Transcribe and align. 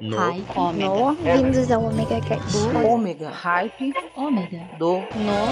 No. 0.00 0.16
Hype. 0.16 0.44
Ômega. 0.56 1.22
Bem-vindos 1.24 1.70
ao 1.72 1.84
Omega 1.84 2.20
Cast. 2.20 2.56
Ômega. 2.86 3.30
Hype. 3.30 3.92
Ômega. 4.14 4.68
Do. 4.78 4.98
No. 4.98 5.48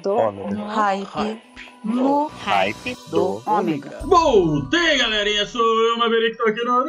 Do 0.00 0.12
Ômega. 0.12 0.66
Hype. 0.66 1.42
No. 1.84 2.26
Hype 2.28 2.96
Do. 3.10 3.42
Ômega. 3.44 3.98
Voltei, 4.04 4.98
galerinha! 4.98 5.46
Sou 5.46 5.60
eu, 5.60 5.98
Maverick, 5.98 6.36
tô 6.36 6.44
aqui 6.44 6.62
no 6.64 6.84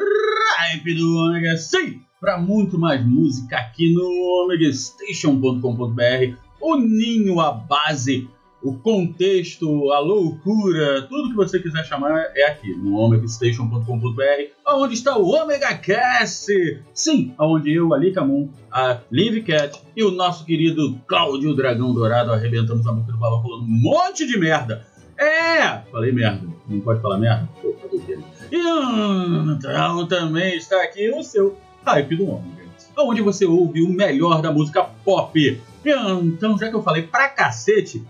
Hype 0.57 0.93
do 0.93 1.17
Ômega. 1.17 1.57
Sim, 1.57 1.99
para 2.19 2.37
muito 2.37 2.77
mais 2.77 3.03
música 3.03 3.57
aqui 3.57 3.91
no 3.91 4.43
omegastation.com.br. 4.45 6.37
O 6.59 6.75
ninho, 6.75 7.39
a 7.39 7.51
base, 7.51 8.29
o 8.63 8.73
contexto, 8.73 9.91
a 9.91 9.99
loucura, 9.99 11.01
tudo 11.03 11.29
que 11.29 11.35
você 11.35 11.59
quiser 11.59 11.83
chamar 11.85 12.31
é 12.35 12.45
aqui 12.45 12.75
no 12.75 12.95
omegastation.com.br, 12.95 14.21
onde 14.67 14.93
está 14.93 15.17
o 15.17 15.29
Omega 15.29 15.75
Cast. 15.77 16.51
Sim, 16.93 17.33
onde 17.39 17.73
eu, 17.73 17.93
Ali 17.93 18.11
Camon, 18.11 18.49
a 18.71 18.99
Live 19.11 19.41
Cat 19.41 19.81
e 19.95 20.03
o 20.03 20.11
nosso 20.11 20.45
querido 20.45 20.99
Cláudio 21.07 21.55
Dragão 21.55 21.93
Dourado 21.93 22.31
arrebentamos 22.31 22.85
a 22.85 22.91
boca 22.91 23.11
do 23.11 23.17
balão 23.17 23.41
falando 23.41 23.63
um 23.63 23.81
monte 23.81 24.27
de 24.27 24.37
merda. 24.37 24.85
É, 25.17 25.79
falei 25.91 26.11
merda. 26.11 26.47
Não 26.67 26.79
pode 26.81 27.01
falar 27.01 27.17
merda? 27.17 27.49
Quê? 27.61 28.19
E 28.51 28.57
então 28.57 30.07
também 30.07 30.57
está 30.57 30.83
aqui 30.83 31.09
o 31.09 31.23
seu 31.23 31.57
Hype 31.85 32.15
do 32.15 32.29
Ômega, 32.29 32.63
onde 32.97 33.21
você 33.21 33.45
ouve 33.45 33.81
o 33.81 33.89
melhor 33.89 34.41
da 34.41 34.51
música 34.51 34.83
pop. 34.83 35.61
Então, 35.83 36.57
já 36.57 36.69
que 36.69 36.75
eu 36.75 36.83
falei 36.83 37.03
pra 37.03 37.29
cacete, 37.29 38.05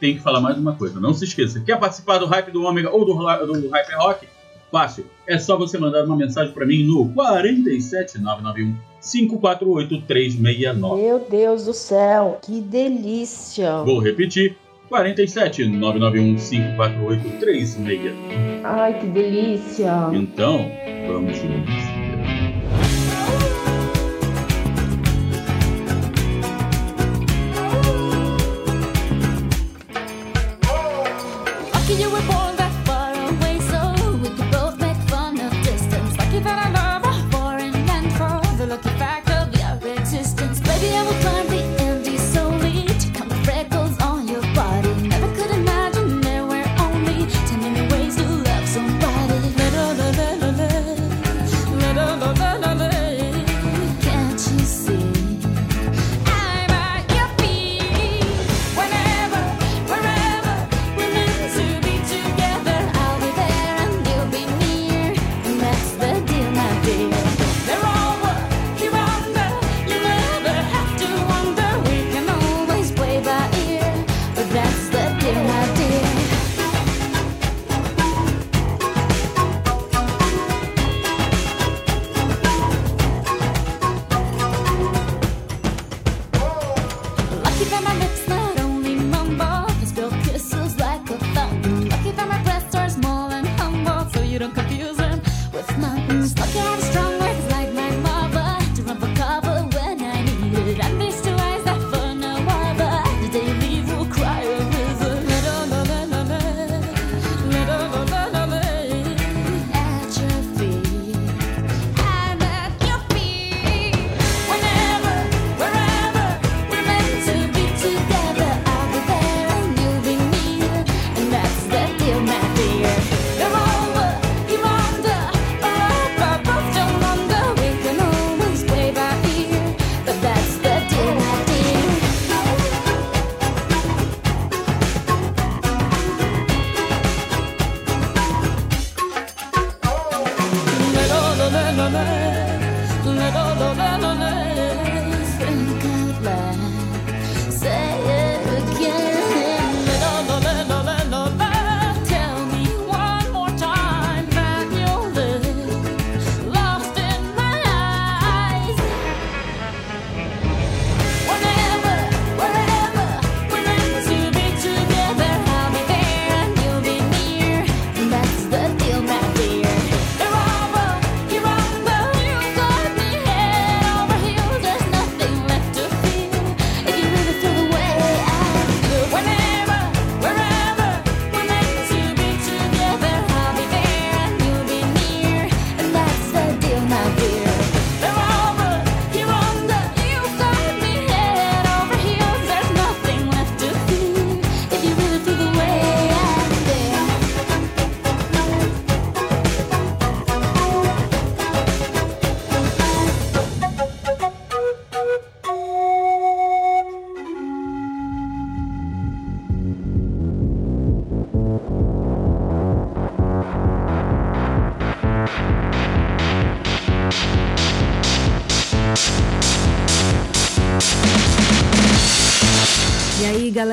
tem 0.00 0.16
que 0.16 0.22
falar 0.22 0.40
mais 0.40 0.56
uma 0.56 0.74
coisa. 0.74 1.00
Não 1.00 1.12
se 1.12 1.24
esqueça, 1.24 1.60
quer 1.60 1.78
participar 1.78 2.18
do 2.18 2.26
Hype 2.26 2.50
do 2.50 2.62
Ômega 2.62 2.90
ou 2.90 3.04
do, 3.04 3.14
do 3.14 3.68
Hype 3.68 3.94
Rock? 3.96 4.26
Fácil. 4.70 5.06
É 5.26 5.38
só 5.38 5.56
você 5.56 5.78
mandar 5.78 6.04
uma 6.04 6.16
mensagem 6.16 6.52
pra 6.52 6.66
mim 6.66 6.84
no 6.84 7.08
47991 7.14 8.76
548 9.00 10.02
369. 10.02 11.02
Meu 11.02 11.26
Deus 11.30 11.64
do 11.64 11.72
céu, 11.72 12.38
que 12.42 12.60
delícia. 12.60 13.82
Vou 13.82 13.98
repetir. 13.98 14.56
47 14.88 15.66
991 15.66 16.36
548 16.36 17.38
369. 17.40 18.16
Ai, 18.64 18.98
que 18.98 19.06
delícia. 19.06 19.92
Então, 20.14 20.70
vamos 21.06 21.36
juntos. 21.36 21.97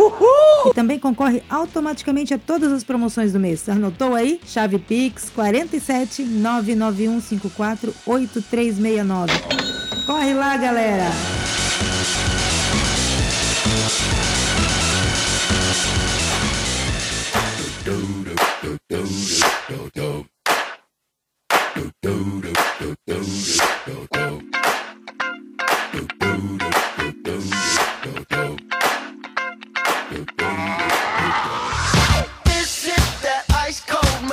e 0.68 0.74
também 0.74 1.00
concorre 1.00 1.42
automaticamente 1.50 2.34
a 2.34 2.38
todas 2.38 2.72
as 2.72 2.84
promoções 2.84 3.34
do 3.34 3.40
mês. 3.40 3.68
Anotou 3.68 4.14
aí? 4.14 4.40
Chave 4.46 4.78
Pix 4.78 5.32
47 5.32 6.24
99154 6.24 7.94
8369. 8.06 9.34
Corre 10.06 10.34
lá, 10.34 10.58
galera! 10.58 11.10
This 23.08 24.59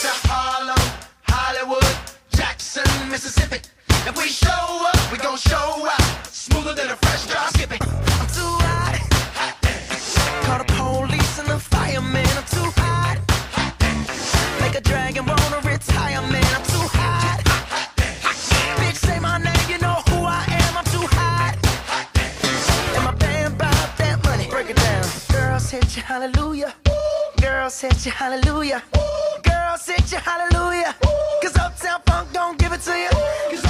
to 0.00 0.08
Harlem, 0.32 0.80
Hollywood, 1.28 1.84
Jackson, 2.34 2.88
Mississippi. 3.10 3.60
If 4.08 4.16
we 4.16 4.28
show 4.28 4.48
up, 4.48 5.12
we 5.12 5.18
gon' 5.18 5.36
show 5.36 5.86
out. 5.86 6.26
Smoother 6.26 6.74
than 6.74 6.88
a 6.88 6.96
fresh 6.96 7.26
drop. 7.26 7.52
Skip 7.52 7.72
it. 7.72 7.82
I'm 7.82 8.26
too 8.32 8.54
hot. 8.64 8.96
hot 9.36 9.60
Call 10.46 10.58
the 10.58 10.68
police 10.72 11.38
and 11.40 11.48
the 11.48 11.58
fireman. 11.58 12.32
I'm 12.40 12.48
too 12.48 12.70
hot. 12.80 13.18
hot 13.52 13.76
Make 14.62 14.74
a 14.74 14.80
dragon 14.80 15.26
wanna 15.26 15.60
retire, 15.68 16.22
man. 16.32 16.48
I'm 16.56 16.64
too 16.64 16.86
hot. 16.96 17.42
Bitch, 18.80 18.96
say 18.96 19.18
my 19.20 19.36
name, 19.36 19.66
you 19.68 19.76
know 19.84 20.00
who 20.08 20.24
I 20.24 20.44
am. 20.48 20.78
I'm 20.80 20.88
too 20.96 21.06
hot. 21.12 21.60
And 22.96 23.04
my 23.04 23.12
that 23.98 24.24
money. 24.24 24.48
Break 24.48 24.70
it 24.70 24.76
down. 24.76 25.04
Girls 25.30 25.68
hit 25.68 25.94
you, 25.94 26.02
hallelujah. 26.02 26.72
Girls 27.38 27.78
hit 27.78 28.06
you, 28.06 28.12
hallelujah. 28.12 28.82
Girls 29.44 29.59
hit 29.86 30.12
you, 30.12 30.18
hallelujah. 30.18 30.94
Cause 31.42 31.56
Uptown 31.56 32.00
Funk 32.06 32.32
don't 32.32 32.58
give 32.58 32.72
it 32.72 32.80
to 32.82 32.96
you. 32.96 33.69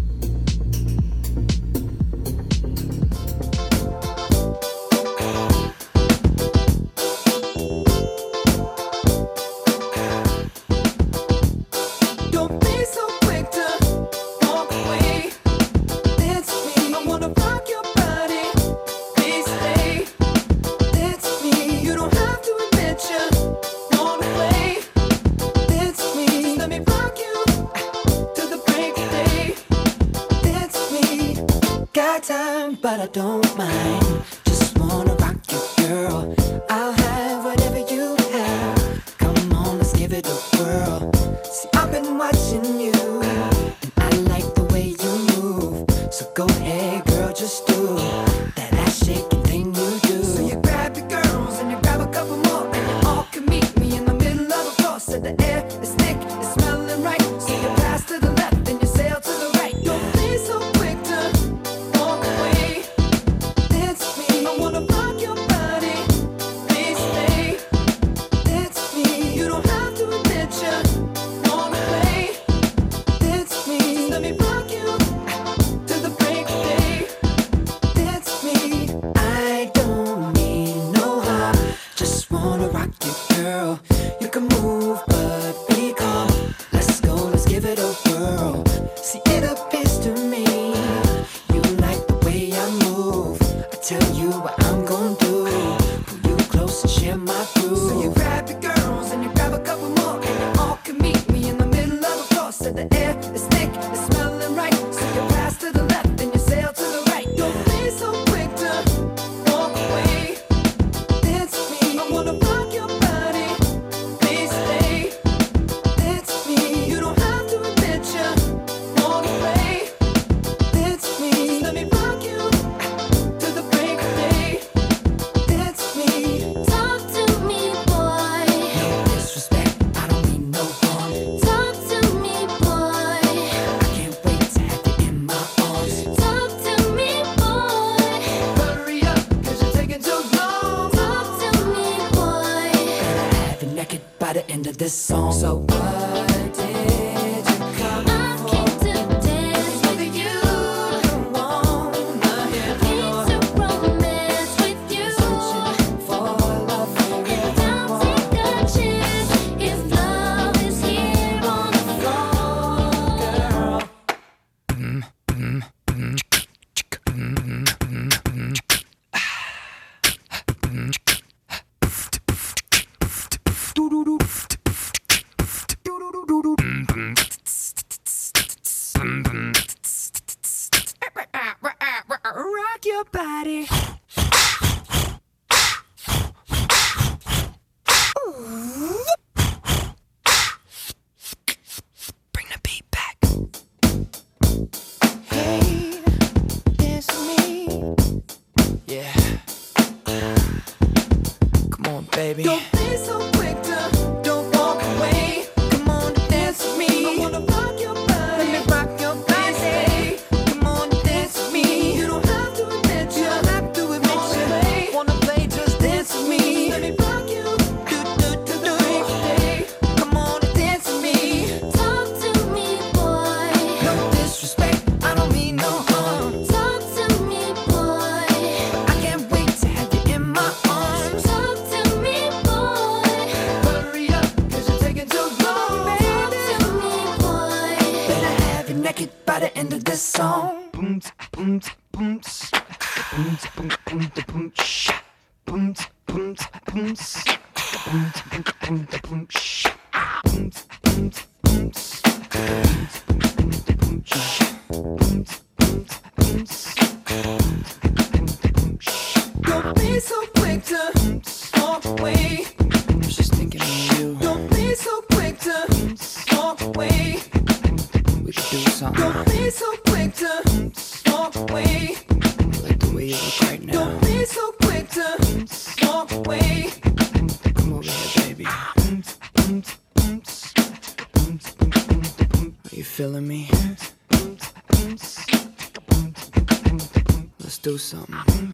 Do 287.71 287.77
something. 287.77 288.51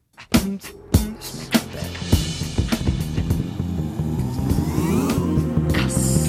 Let's 5.73 6.27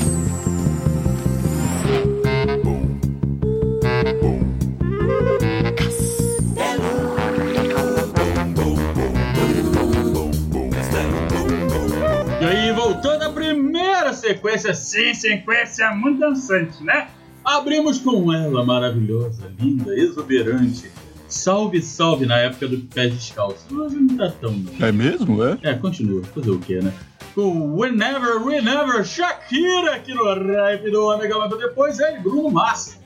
voltando 12.74 13.22
à 13.24 13.30
primeira 13.30 14.14
sequência, 14.14 14.72
sim, 14.72 15.12
sequência 15.12 15.90
muito 15.90 16.20
dançante, 16.20 16.82
né? 16.82 17.08
Abrimos 17.44 17.98
com 17.98 18.32
ela, 18.32 18.64
maravilhosa, 18.64 19.52
linda, 19.58 19.94
exuberante. 19.94 20.90
Salve, 21.28 21.82
salve 21.82 22.24
na 22.26 22.38
época 22.38 22.66
do 22.68 22.78
pé 22.78 23.06
descalço. 23.08 23.64
Hoje 23.72 23.96
não 23.96 24.16
tá 24.16 24.30
tão. 24.40 24.52
não. 24.52 24.86
É 24.86 24.90
mesmo, 24.90 25.44
é? 25.44 25.58
É, 25.62 25.74
continua, 25.74 26.22
fazer 26.24 26.50
o 26.50 26.58
quê, 26.58 26.80
né? 26.80 26.92
Com 27.34 27.76
Whenever, 27.78 28.42
Whenever, 28.44 29.04
Shakira 29.04 29.94
aqui 29.96 30.14
no 30.14 30.24
rap 30.24 30.90
do 30.90 31.04
Omega, 31.06 31.38
mas 31.38 31.50
depois 31.58 31.98
ele, 32.00 32.18
Bruno 32.20 32.50
Massa, 32.50 32.96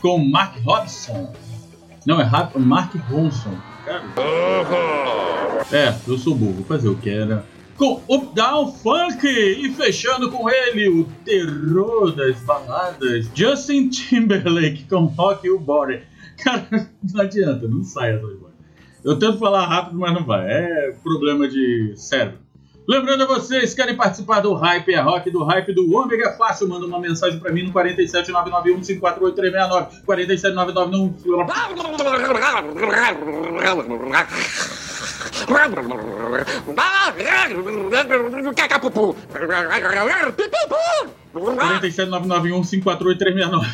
com 0.00 0.18
Mark 0.18 0.56
Robson. 0.62 1.32
Não, 2.06 2.20
é 2.20 2.24
Rap- 2.24 2.56
Mark 2.58 2.94
Ronson. 3.10 3.56
Cara. 3.84 4.04
É, 5.72 5.94
eu 6.06 6.18
sou 6.18 6.34
burro, 6.34 6.64
fazer 6.64 6.88
o 6.88 6.96
que 6.96 7.08
era. 7.10 7.44
Com 7.76 8.02
Up 8.08 8.34
Down 8.34 8.72
Funk 8.72 9.26
e 9.26 9.70
fechando 9.72 10.30
com 10.30 10.48
ele 10.50 10.88
o 10.88 11.04
terror 11.24 12.12
das 12.14 12.38
baladas, 12.40 13.30
Justin 13.34 13.88
Timberlake 13.88 14.84
com 14.88 15.06
Rock 15.06 15.46
You 15.46 15.58
Body. 15.58 16.00
Cara, 16.42 16.66
não 17.12 17.20
adianta, 17.20 17.68
não 17.68 17.82
sai 17.82 18.14
essa 18.14 18.26
voz. 18.26 18.50
Eu 19.04 19.18
tento 19.18 19.38
falar 19.38 19.66
rápido, 19.66 19.98
mas 19.98 20.12
não 20.12 20.24
vai. 20.24 20.46
É 20.46 20.94
problema 21.02 21.48
de 21.48 21.94
cérebro. 21.96 22.38
Lembrando 22.88 23.22
a 23.22 23.26
vocês, 23.26 23.72
querem 23.72 23.96
participar 23.96 24.40
do 24.40 24.52
Hype 24.54 24.92
é 24.92 25.00
Rock, 25.00 25.30
do 25.30 25.44
Hype 25.44 25.72
do 25.72 25.94
Ômega 25.94 26.30
é 26.30 26.36
Fácil, 26.36 26.68
manda 26.68 26.84
uma 26.86 26.98
mensagem 26.98 27.38
pra 27.38 27.52
mim 27.52 27.62
no 27.62 27.72
47991548369, 27.72 30.02
47991... 30.04 30.96
um 30.96 31.14
47991548369. 41.86 43.66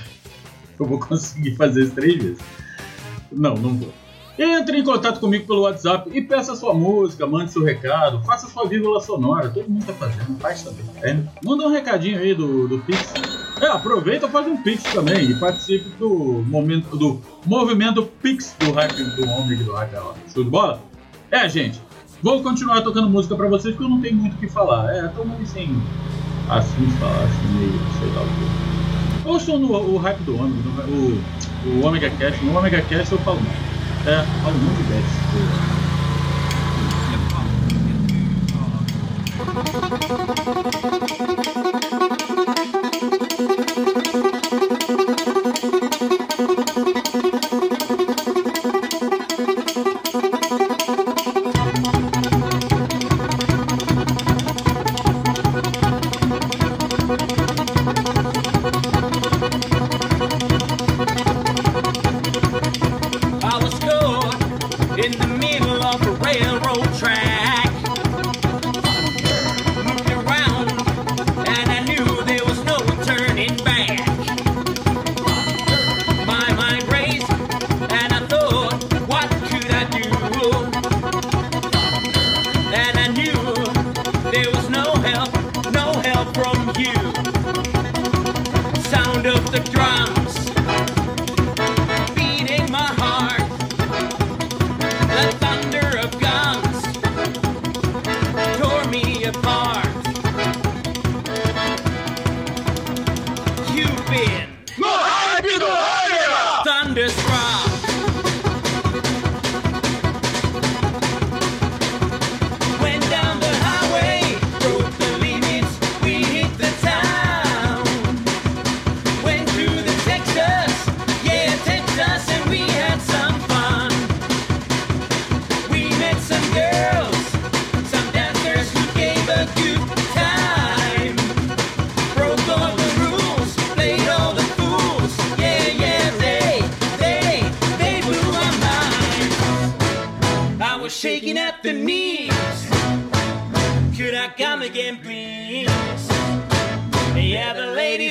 Eu 0.80 0.86
vou 0.86 0.98
conseguir 0.98 1.56
fazer 1.56 1.84
isso 1.84 1.94
três 1.94 2.22
vezes. 2.22 2.38
Não, 3.32 3.54
não 3.54 3.76
vou. 3.76 3.92
Entre 4.38 4.78
em 4.78 4.84
contato 4.84 5.18
comigo 5.18 5.46
pelo 5.46 5.62
WhatsApp 5.62 6.10
e 6.12 6.20
peça 6.20 6.54
sua 6.54 6.74
música, 6.74 7.26
mande 7.26 7.52
seu 7.52 7.64
recado, 7.64 8.22
faça 8.22 8.46
sua 8.46 8.68
vírgula 8.68 9.00
sonora, 9.00 9.48
todo 9.48 9.66
mundo 9.66 9.86
tá 9.86 9.94
fazendo, 9.94 10.38
faz 10.38 10.62
também. 10.62 10.84
É. 11.02 11.16
Manda 11.42 11.64
um 11.66 11.70
recadinho 11.70 12.18
aí 12.18 12.34
do, 12.34 12.68
do 12.68 12.78
Pix. 12.80 13.14
É, 13.62 13.66
aproveita 13.68 14.28
faz 14.28 14.46
um 14.46 14.62
Pix 14.62 14.82
também 14.92 15.30
e 15.30 15.40
participe 15.40 15.88
do 15.98 16.44
momento 16.46 16.94
do 16.98 17.18
movimento 17.46 18.02
Pix 18.20 18.54
do 18.58 18.72
Hack 18.72 18.92
do 18.94 19.26
Omega 19.26 19.64
do 19.64 19.72
Hack 19.72 19.92
ó. 19.96 20.12
Show 20.30 20.44
de 20.44 20.50
bola? 20.50 20.82
É, 21.30 21.48
gente, 21.48 21.80
vou 22.22 22.42
continuar 22.42 22.82
tocando 22.82 23.08
música 23.08 23.34
pra 23.34 23.48
vocês 23.48 23.74
porque 23.74 23.90
eu 23.90 23.94
não 23.94 24.02
tenho 24.02 24.16
muito 24.16 24.34
o 24.34 24.38
que 24.38 24.48
falar. 24.48 24.94
É, 24.94 25.08
tô 25.08 25.24
meio 25.24 25.46
sem 25.46 25.74
assim 26.50 26.90
falar, 27.00 27.24
assim, 27.24 27.58
meio, 27.58 27.72
sei 27.98 28.08
lá 28.14 28.22
o 28.22 28.26
que. 28.26 28.65
Ouçam 29.26 29.58
no 29.58 29.72
o 29.72 29.96
hype 29.98 30.18
do 30.22 30.36
Ômega, 30.36 30.62
no- 30.86 30.92
o, 30.94 31.80
o 31.82 31.86
Omega 31.86 32.10
Cash. 32.10 32.40
No 32.42 32.56
Omega 32.56 32.80
Cash 32.82 33.10
eu 33.12 33.18
falo 33.18 33.40
mais. 33.40 34.06
É, 34.06 34.24
falo 34.42 34.56
monte 34.58 34.76
de 34.76 34.82
best. 34.84 36.16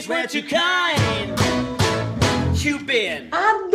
Ladies 0.08 0.36
were 0.36 0.42
too 0.42 0.48
kind. 0.48 1.40
You've 2.64 2.86
been 2.86 3.30
Adoro! 3.32 3.75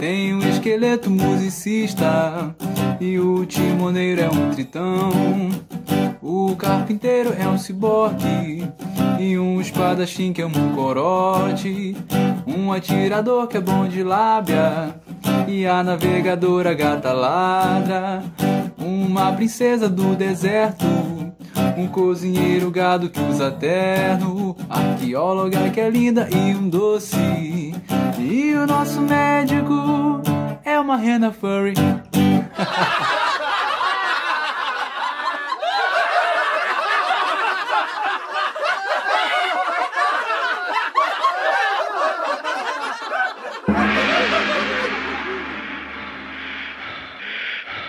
Um 0.03 0.41
esqueleto 0.63 1.11
musicista 1.11 2.55
e 3.01 3.19
o 3.19 3.45
timoneiro 3.45 4.21
é 4.21 4.29
um 4.29 4.51
tritão. 4.53 5.11
O 6.23 6.55
carpinteiro 6.55 7.35
é 7.37 7.49
um 7.49 7.59
ciborgue 7.59 8.65
e 9.19 9.37
um 9.37 9.61
espadachim 9.61 10.33
que 10.33 10.41
é 10.41 10.47
um 10.47 10.73
corote. 10.73 11.97
Um 12.47 12.73
atirador 12.73 13.49
que 13.49 13.57
é 13.57 13.61
bom 13.61 13.89
de 13.89 14.05
lábia 14.05 14.95
e 15.49 15.67
a 15.67 15.83
navegadora 15.83 16.73
gata 16.75 17.13
ladra. 17.13 18.23
Uma 18.79 19.33
princesa 19.33 19.89
do 19.89 20.15
deserto 20.15 20.87
um 21.77 21.89
cozinheiro 21.89 22.71
gado 22.71 23.09
que 23.09 23.19
usa 23.21 23.51
terno, 23.51 24.57
arqueóloga 24.69 25.71
que 25.71 25.81
é 25.81 25.91
linda 25.91 26.29
e 26.31 26.55
um 26.55 26.69
doce. 26.69 27.75
E 28.19 28.55
o 28.55 28.67
nosso 28.67 29.01
médico 29.01 30.21
é 30.93 30.95
uma 30.95 30.97
rena 30.97 31.33
furry. 31.33 31.75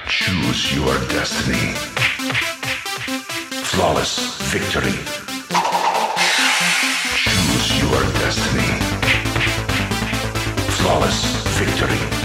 Choose 0.07 0.73
your 0.73 0.97
destiny. 1.09 1.73
Flawless 3.63 4.37
victory. 4.53 4.93
Choose 7.15 7.81
your 7.81 8.03
destiny. 8.21 8.71
Flawless 10.77 11.25
victory. 11.57 12.22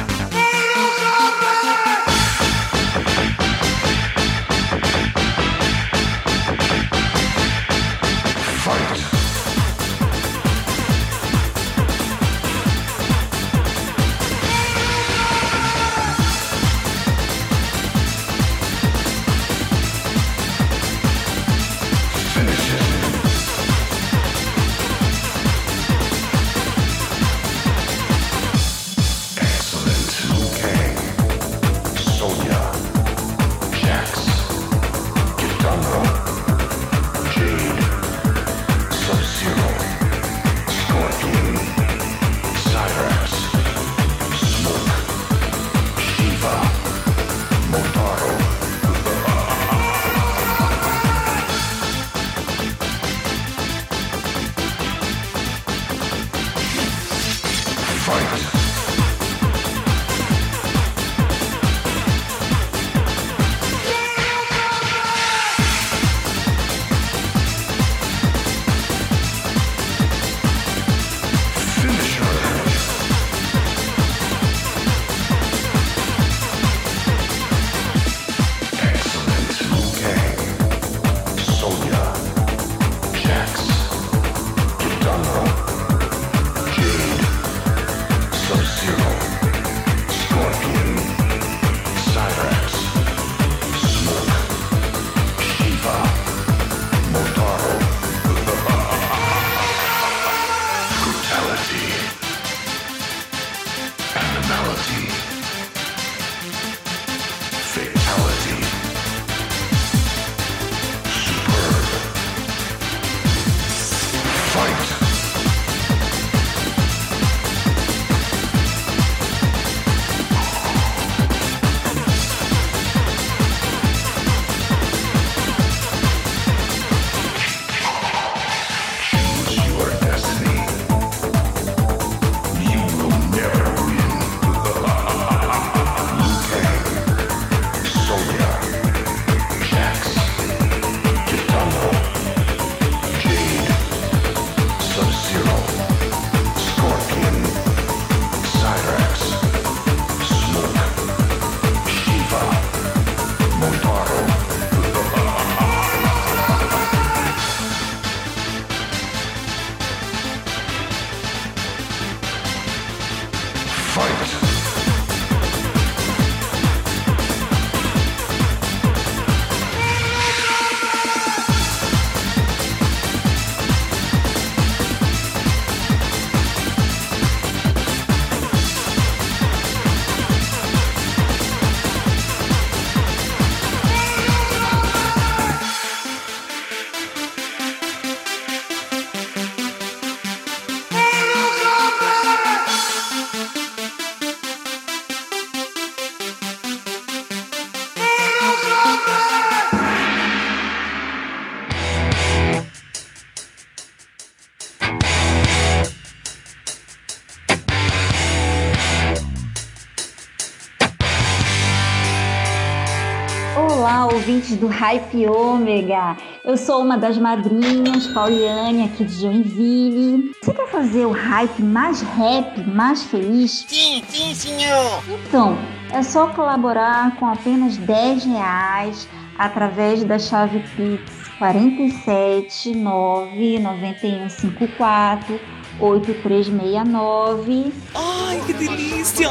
Ouvintes 214.48 214.56
do 214.56 214.66
Hype 214.66 215.28
Ômega. 215.28 216.16
Eu 216.44 216.56
sou 216.56 216.82
uma 216.82 216.96
das 216.96 217.18
madrinhas, 217.18 218.06
Pauliane, 218.08 218.84
aqui 218.84 219.04
de 219.04 219.20
Joinville. 219.20 220.32
Você 220.40 220.54
quer 220.54 220.68
fazer 220.68 221.06
o 221.06 221.12
hype 221.12 221.62
mais 221.62 222.00
rap, 222.00 222.62
mais 222.64 223.02
feliz? 223.04 223.66
Sim, 223.68 224.02
sim, 224.08 224.34
senhor! 224.34 225.02
Então, 225.26 225.58
é 225.92 226.02
só 226.02 226.28
colaborar 226.28 227.16
com 227.16 227.26
apenas 227.26 227.76
10 227.76 228.24
reais 228.24 229.08
através 229.38 230.02
da 230.04 230.18
chave 230.18 230.60
Pix 230.76 231.28
47 231.38 232.74
9 232.74 233.58
9154 233.60 235.40
8369 235.80 237.72
Ai, 237.94 238.40
que 238.46 238.52
delícia! 238.52 239.28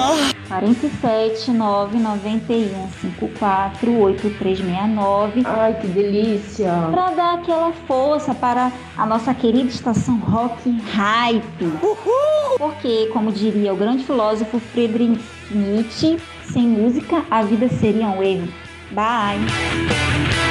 47 0.47 1.51
991 1.51 2.89
54 3.01 3.91
8369 3.91 5.43
Ai, 5.45 5.73
que 5.75 5.87
delícia! 5.87 6.71
para 6.91 7.11
dar 7.11 7.33
aquela 7.35 7.71
força 7.71 8.33
para 8.33 8.71
a 8.97 9.05
nossa 9.05 9.33
querida 9.33 9.69
estação 9.69 10.17
Rock 10.19 10.69
Hype. 10.69 11.65
Uhul! 11.83 12.57
Porque, 12.57 13.07
como 13.13 13.31
diria 13.31 13.73
o 13.73 13.77
grande 13.77 14.03
filósofo 14.03 14.59
Friedrich 14.59 15.19
Nietzsche, 15.51 16.17
sem 16.43 16.67
música 16.67 17.23
a 17.29 17.43
vida 17.43 17.67
seria 17.69 18.07
um 18.07 18.23
erro. 18.23 18.47
Bye! 18.91 20.46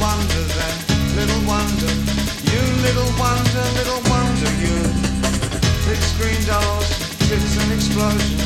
Wonder 0.00 0.42
then, 0.56 0.76
little 1.16 1.42
wonder, 1.46 1.92
you 2.50 2.60
little 2.82 3.10
wonder, 3.18 3.64
little 3.78 4.02
wonder 4.10 4.50
you. 4.60 4.76
Big 5.86 6.00
screen 6.12 6.40
dolls, 6.46 6.88
tits 7.28 7.56
and 7.62 7.72
explosions, 7.72 8.42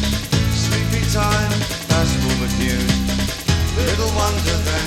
sleepy 0.55 1.03
time, 1.11 1.53
that's 1.89 2.13
the 2.15 2.49
cues. 2.59 2.95
Little 3.77 4.13
wonder 4.15 4.57
then, 4.69 4.87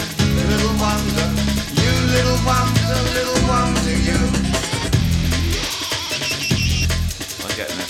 little 0.52 0.76
wonder, 0.80 1.28
you 1.82 1.92
little 2.16 2.40
wonder, 2.46 3.00
little 3.18 3.42
wonder 3.48 3.96
you. 4.08 4.20
I'm 7.44 7.56
getting 7.58 7.80
it. 7.80 7.83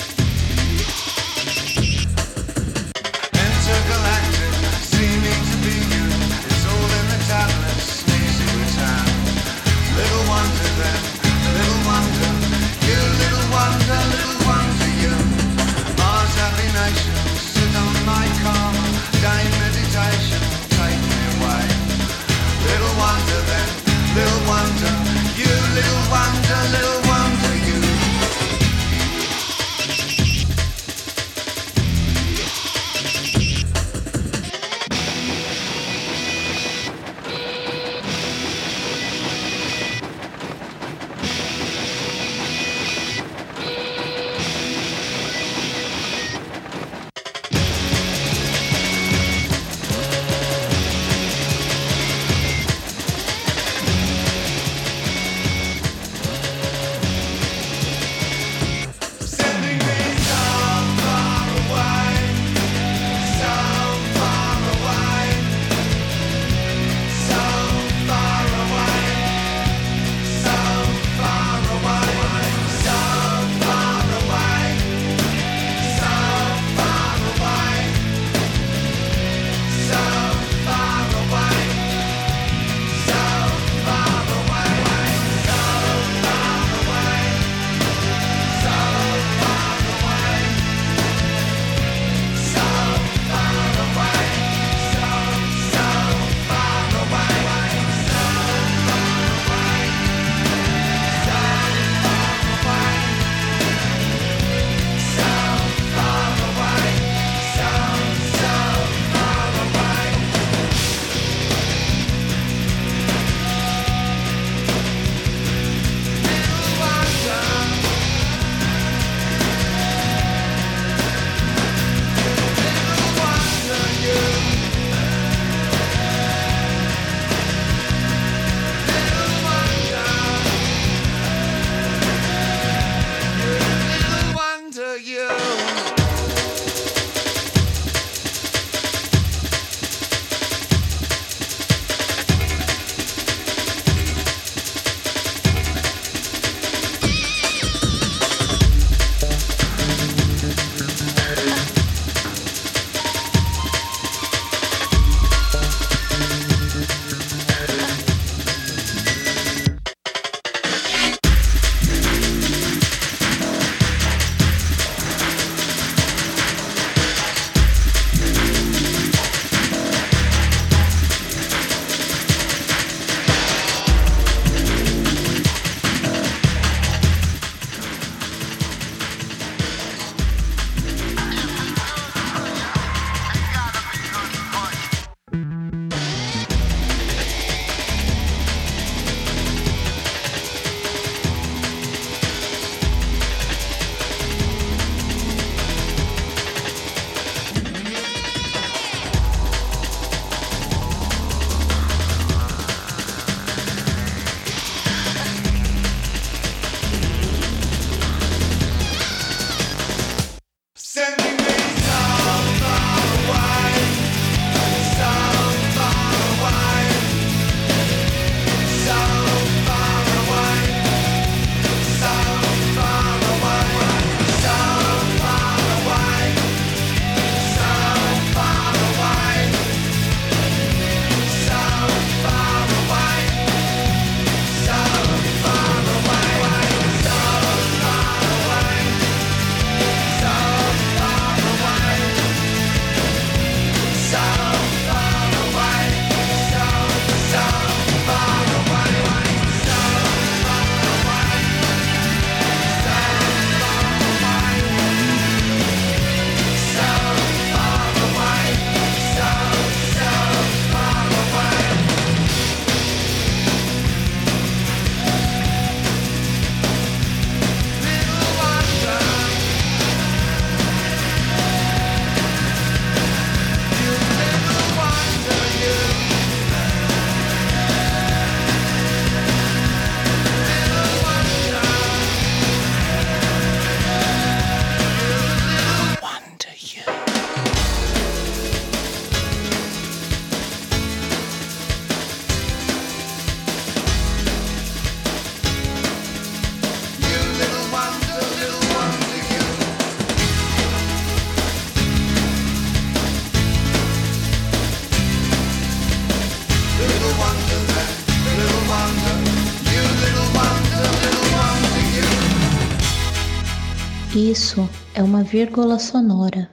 Isso 314.43 314.69
é 314.93 315.01
uma 315.01 315.23
vírgula 315.23 315.79
sonora, 315.79 316.49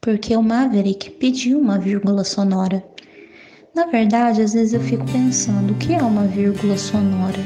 porque 0.00 0.36
o 0.36 0.42
Maverick 0.42 1.08
pediu 1.08 1.60
uma 1.60 1.78
vírgula 1.78 2.24
sonora. 2.24 2.84
Na 3.72 3.86
verdade, 3.86 4.42
às 4.42 4.54
vezes 4.54 4.74
eu 4.74 4.80
fico 4.80 5.04
pensando, 5.12 5.70
o 5.70 5.76
que 5.76 5.94
é 5.94 6.02
uma 6.02 6.26
vírgula 6.26 6.76
sonora? 6.76 7.38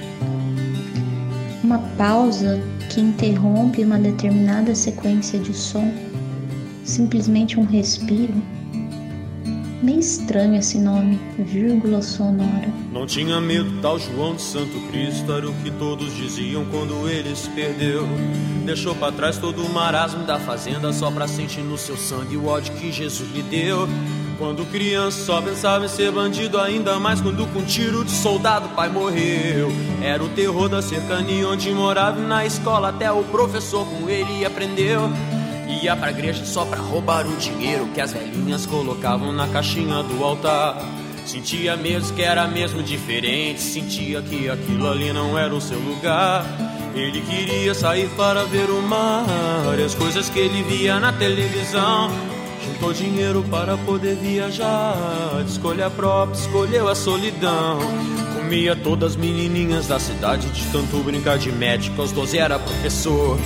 Uma 1.62 1.78
pausa 1.98 2.58
que 2.88 3.02
interrompe 3.02 3.84
uma 3.84 3.98
determinada 3.98 4.74
sequência 4.74 5.38
de 5.38 5.52
som? 5.52 5.92
Simplesmente 6.84 7.60
um 7.60 7.64
respiro? 7.64 8.32
Meio 9.82 9.98
estranho 9.98 10.54
esse 10.54 10.78
nome, 10.78 11.18
vírgula 11.36 12.00
sonora. 12.02 12.72
Não 12.92 13.04
tinha 13.04 13.40
medo, 13.40 13.80
tal 13.82 13.98
João 13.98 14.36
de 14.36 14.42
Santo 14.42 14.78
Cristo 14.88 15.32
era 15.32 15.50
o 15.50 15.52
que 15.54 15.72
todos 15.72 16.14
diziam 16.14 16.64
quando 16.66 17.08
ele 17.08 17.34
se 17.34 17.50
perdeu. 17.50 18.06
Deixou 18.64 18.94
pra 18.94 19.10
trás 19.10 19.38
todo 19.38 19.60
o 19.60 19.68
marasmo 19.68 20.24
da 20.24 20.38
fazenda 20.38 20.92
só 20.92 21.10
pra 21.10 21.26
sentir 21.26 21.62
no 21.62 21.76
seu 21.76 21.96
sangue 21.96 22.36
o 22.36 22.46
ódio 22.46 22.72
que 22.74 22.92
Jesus 22.92 23.28
lhe 23.32 23.42
deu. 23.42 23.88
Quando 24.38 24.64
criança 24.70 25.24
só 25.24 25.42
pensava 25.42 25.84
em 25.84 25.88
ser 25.88 26.12
bandido, 26.12 26.60
ainda 26.60 27.00
mais 27.00 27.20
quando 27.20 27.44
com 27.52 27.64
tiro 27.64 28.04
de 28.04 28.12
soldado 28.12 28.68
pai 28.76 28.88
morreu. 28.88 29.68
Era 30.00 30.22
o 30.22 30.28
terror 30.28 30.68
da 30.68 30.80
cercania 30.80 31.48
onde 31.48 31.72
morava 31.72 32.20
na 32.20 32.46
escola 32.46 32.90
até 32.90 33.10
o 33.10 33.24
professor 33.24 33.84
com 33.84 34.08
ele 34.08 34.44
aprendeu. 34.44 35.10
Ia 35.80 35.96
pra 35.96 36.10
igreja 36.10 36.44
só 36.44 36.64
pra 36.64 36.78
roubar 36.78 37.26
o 37.26 37.36
dinheiro 37.36 37.86
que 37.94 38.00
as 38.00 38.12
velhinhas 38.12 38.66
colocavam 38.66 39.32
na 39.32 39.48
caixinha 39.48 40.02
do 40.02 40.22
altar. 40.22 40.76
Sentia 41.24 41.76
mesmo 41.76 42.14
que 42.14 42.22
era 42.22 42.46
mesmo 42.46 42.82
diferente, 42.82 43.60
sentia 43.60 44.20
que 44.20 44.50
aquilo 44.50 44.90
ali 44.90 45.12
não 45.12 45.38
era 45.38 45.54
o 45.54 45.60
seu 45.60 45.78
lugar. 45.78 46.44
Ele 46.94 47.20
queria 47.22 47.74
sair 47.74 48.08
para 48.16 48.44
ver 48.44 48.68
o 48.68 48.82
mar 48.82 49.24
e 49.78 49.82
as 49.82 49.94
coisas 49.94 50.28
que 50.28 50.38
ele 50.38 50.62
via 50.64 51.00
na 51.00 51.12
televisão. 51.12 52.10
Juntou 52.64 52.92
dinheiro 52.92 53.44
para 53.50 53.76
poder 53.78 54.16
viajar, 54.16 55.42
de 55.44 55.50
escolha 55.50 55.90
própria, 55.90 56.38
escolheu 56.38 56.88
a 56.88 56.94
solidão. 56.94 57.78
Comia 58.36 58.76
todas 58.76 59.12
as 59.12 59.16
menininhas 59.16 59.88
da 59.88 59.98
cidade, 59.98 60.48
de 60.48 60.64
tanto 60.66 60.98
brincar 60.98 61.38
de 61.38 61.50
médico, 61.50 62.00
aos 62.00 62.12
12 62.12 62.38
era 62.38 62.58
professor. 62.58 63.38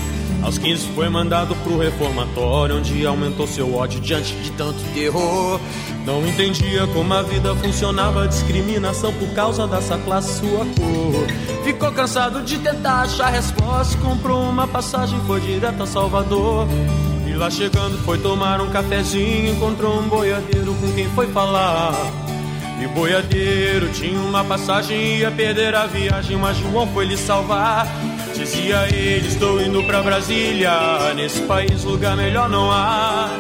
Aos 0.47 0.59
15 0.59 0.91
foi 0.95 1.09
mandado 1.09 1.57
pro 1.57 1.77
reformatório, 1.77 2.77
onde 2.77 3.05
aumentou 3.05 3.49
seu 3.49 3.75
ódio 3.75 4.01
diante 4.01 4.33
de 4.37 4.53
tanto 4.53 4.79
terror. 4.95 5.61
Não 6.05 6.25
entendia 6.25 6.87
como 6.87 7.13
a 7.13 7.23
vida 7.23 7.53
funcionava, 7.57 8.29
discriminação 8.29 9.13
por 9.15 9.29
causa 9.31 9.67
dessa 9.67 9.99
classe, 9.99 10.39
sua 10.39 10.65
cor. 10.65 11.65
Ficou 11.65 11.91
cansado 11.91 12.43
de 12.43 12.59
tentar 12.59 13.03
achar 13.03 13.31
resposta, 13.31 13.99
comprou 13.99 14.41
uma 14.49 14.69
passagem, 14.69 15.19
foi 15.27 15.41
direto 15.41 15.83
a 15.83 15.87
Salvador. 15.87 16.69
E 17.27 17.35
lá 17.35 17.51
chegando 17.51 17.99
foi 18.05 18.19
tomar 18.19 18.61
um 18.61 18.71
cafezinho, 18.71 19.53
encontrou 19.53 19.99
um 19.99 20.09
boiadeiro 20.09 20.73
com 20.77 20.93
quem 20.93 21.11
foi 21.11 21.27
falar. 21.27 21.93
E 22.81 22.87
boiadeiro 22.87 23.89
tinha 23.89 24.21
uma 24.21 24.45
passagem, 24.45 25.17
ia 25.17 25.31
perder 25.33 25.75
a 25.75 25.87
viagem, 25.87 26.37
mas 26.37 26.57
João 26.57 26.87
foi 26.87 27.05
lhe 27.05 27.17
salvar. 27.17 27.89
Dizia 28.37 28.87
ele, 28.95 29.27
estou 29.29 29.61
indo 29.61 29.83
pra 29.85 30.03
Brasília, 30.03 31.15
nesse 31.15 31.41
país 31.43 31.85
lugar 31.85 32.17
melhor 32.17 32.51
não 32.51 32.71
há. 32.71 33.31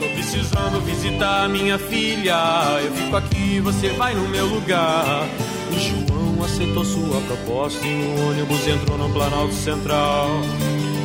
Tô 0.00 0.06
precisando 0.08 0.80
visitar 0.84 1.48
minha 1.48 1.78
filha, 1.78 2.36
eu 2.84 2.92
fico 2.92 3.16
aqui, 3.16 3.60
você 3.60 3.90
vai 3.90 4.14
no 4.14 4.28
meu 4.28 4.46
lugar. 4.46 5.26
E 5.70 5.78
João 5.78 6.44
aceitou 6.44 6.84
sua 6.84 7.20
proposta 7.20 7.86
e 7.86 8.04
o 8.04 8.30
ônibus 8.30 8.66
entrou 8.66 8.98
no 8.98 9.10
Planalto 9.10 9.54
Central. 9.54 10.28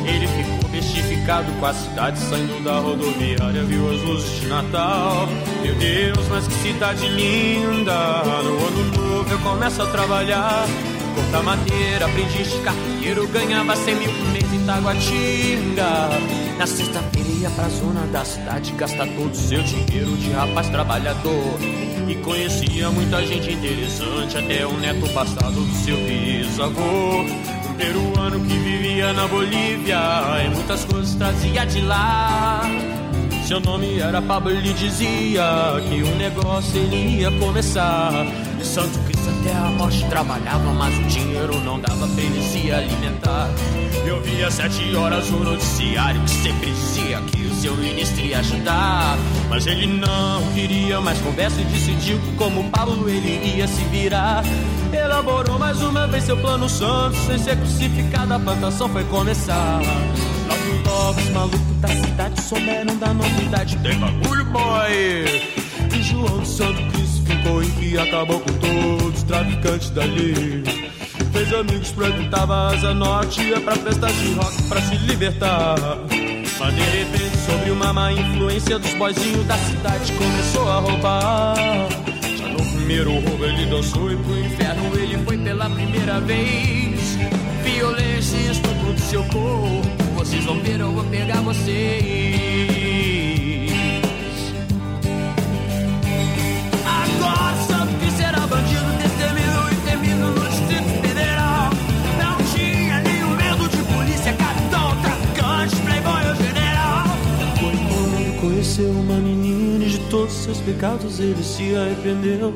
Ele 0.04 0.26
ficou 0.26 0.70
bestificado 0.70 1.50
com 1.52 1.66
a 1.66 1.72
cidade 1.72 2.18
saindo 2.18 2.62
da 2.64 2.80
rodoviária, 2.80 3.62
viu 3.62 3.88
as 3.88 4.00
luzes 4.02 4.40
de 4.40 4.46
Natal. 4.48 5.28
Meu 5.62 5.74
Deus, 5.76 6.28
mas 6.28 6.46
que 6.48 6.54
cidade 6.54 7.06
linda! 7.06 8.22
No 8.42 8.66
ano 8.66 8.96
novo 8.96 9.30
eu 9.30 9.38
começo 9.38 9.80
a 9.80 9.86
trabalhar. 9.86 10.66
Cortar 11.14 11.42
madeira, 11.42 12.06
aprendiz 12.06 12.50
de 12.50 12.58
carteiro, 12.60 13.26
ganhava 13.28 13.76
100 13.76 13.94
mil 13.96 14.10
por 14.10 14.28
mês 14.32 14.52
em 14.52 14.64
Taguatinga. 14.64 16.08
Na 16.58 16.66
sexta-feira 16.66 17.28
ia 17.40 17.50
pra 17.50 17.68
zona 17.68 18.00
da 18.12 18.24
cidade 18.24 18.72
gastar 18.72 19.06
todo 19.06 19.30
o 19.30 19.34
seu 19.34 19.62
dinheiro 19.62 20.16
de 20.16 20.30
rapaz 20.30 20.68
trabalhador. 20.68 21.58
E 22.08 22.14
conhecia 22.16 22.90
muita 22.90 23.24
gente 23.26 23.52
interessante, 23.52 24.38
até 24.38 24.66
o 24.66 24.72
neto 24.78 25.08
passado 25.12 25.52
do 25.52 25.74
seu 25.84 25.96
bisavô. 25.96 27.20
Um 27.68 27.74
peruano 27.74 28.40
que 28.40 28.58
vivia 28.58 29.12
na 29.12 29.28
Bolívia 29.28 29.98
e 30.44 30.48
muitas 30.48 30.84
coisas 30.84 31.14
trazia 31.14 31.64
de 31.64 31.80
lá. 31.82 32.62
Seu 33.46 33.60
nome 33.60 33.98
era 33.98 34.20
Pablo, 34.20 34.50
ele 34.50 34.72
dizia 34.74 35.42
que 35.88 36.02
o 36.02 36.16
negócio 36.16 36.76
ele 36.76 37.20
ia 37.20 37.30
começar. 37.38 38.26
De 38.58 38.66
Santo 38.66 38.98
Cristo 39.04 39.17
até 39.28 39.52
a 39.52 39.70
morte 39.70 40.04
trabalhava, 40.08 40.72
mas 40.72 40.96
o 40.98 41.02
dinheiro 41.04 41.60
não 41.60 41.80
dava 41.80 42.06
pra 42.06 42.22
ele 42.22 42.42
se 42.42 42.70
alimentar. 42.70 43.48
Eu 44.06 44.20
via 44.22 44.50
sete 44.50 44.94
horas 44.94 45.28
o 45.30 45.38
noticiário 45.38 46.20
que 46.22 46.30
sempre 46.30 46.70
dizia 46.70 47.20
que 47.22 47.42
o 47.42 47.54
seu 47.54 47.76
ministro 47.76 48.20
ia 48.20 48.38
ajudar. 48.38 49.18
Mas 49.48 49.66
ele 49.66 49.86
não 49.86 50.42
queria 50.52 51.00
mais 51.00 51.18
conversa 51.20 51.60
e 51.60 51.64
decidiu 51.64 52.18
que 52.18 52.36
como 52.36 52.70
Pablo 52.70 53.08
ele 53.08 53.56
ia 53.56 53.66
se 53.66 53.82
virar. 53.84 54.42
Elaborou 54.92 55.58
mais 55.58 55.80
uma 55.82 56.06
vez 56.06 56.24
seu 56.24 56.36
plano 56.36 56.68
santo, 56.68 57.16
sem 57.26 57.38
ser 57.38 57.56
crucificado, 57.56 58.34
a 58.34 58.38
plantação 58.38 58.88
foi 58.88 59.04
começar. 59.04 59.80
Logo, 60.48 60.88
logo, 60.88 61.20
os 61.20 61.30
malucos 61.30 61.76
da 61.80 61.88
cidade 61.88 62.42
souberam 62.42 62.96
da 62.96 63.12
novidade. 63.12 63.76
Tem 63.78 63.98
bagulho, 63.98 64.44
boy! 64.46 65.58
E 65.94 66.02
João 66.02 66.40
de 66.40 66.48
Santo 66.48 66.82
Cristo 66.92 67.07
ficou 67.38 67.62
em 67.62 67.70
que 67.70 67.98
acabou 67.98 68.40
com 68.40 68.52
todos 68.54 69.14
os 69.14 69.22
traficantes 69.22 69.90
dali. 69.90 70.62
Fez 71.32 71.52
amigos, 71.52 71.90
frequentava 71.90 72.54
a 72.54 72.68
Asa 72.70 72.94
Norte, 72.94 73.42
ia 73.42 73.60
pra 73.60 73.76
festas 73.76 74.12
de 74.16 74.32
rock 74.34 74.62
pra 74.64 74.80
se 74.80 74.96
libertar. 74.96 75.76
Mas 76.58 76.74
de 76.74 76.80
repente, 76.80 77.36
sobre 77.46 77.70
uma 77.70 77.92
má 77.92 78.12
influência 78.12 78.78
dos 78.78 78.92
boizinhos 78.94 79.46
da 79.46 79.56
cidade, 79.58 80.12
começou 80.12 80.68
a 80.68 80.78
roubar. 80.80 81.56
Já 82.36 82.48
no 82.48 82.64
primeiro 82.76 83.12
roubo 83.12 83.44
ele 83.44 83.66
dançou 83.66 84.10
e 84.10 84.16
pro 84.16 84.38
inferno 84.38 84.98
ele 84.98 85.18
foi 85.24 85.38
pela 85.38 85.70
primeira 85.70 86.20
vez. 86.20 87.18
Violência 87.62 88.36
e 88.36 88.50
estupro 88.50 88.92
do 88.92 89.00
seu 89.00 89.22
corpo, 89.24 89.82
vocês 90.16 90.44
vão 90.44 90.58
ver, 90.60 90.80
eu 90.80 90.92
vou 90.92 91.04
pegar 91.04 91.40
vocês. 91.42 92.77
Todos 110.28 110.34
seus 110.34 110.58
pecados 110.58 111.18
ele 111.18 111.42
se 111.42 111.74
arrependeu. 111.74 112.54